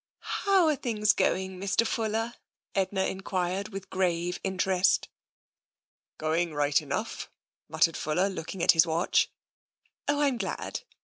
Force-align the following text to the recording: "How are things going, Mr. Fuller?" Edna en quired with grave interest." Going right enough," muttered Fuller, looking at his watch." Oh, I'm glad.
"How 0.45 0.65
are 0.67 0.75
things 0.75 1.13
going, 1.13 1.59
Mr. 1.59 1.85
Fuller?" 1.85 2.33
Edna 2.73 3.01
en 3.05 3.21
quired 3.21 3.69
with 3.69 3.91
grave 3.91 4.39
interest." 4.43 5.09
Going 6.17 6.55
right 6.55 6.81
enough," 6.81 7.29
muttered 7.69 7.95
Fuller, 7.95 8.27
looking 8.27 8.63
at 8.63 8.71
his 8.71 8.87
watch." 8.87 9.29
Oh, 10.09 10.19
I'm 10.21 10.39
glad. 10.39 10.81